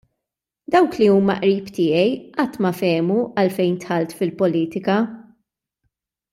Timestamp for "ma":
2.65-2.73